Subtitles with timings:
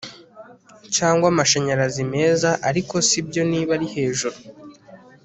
[0.95, 4.37] Cyangwa amashanyarazi meza ariko sibyo niba ari hejuru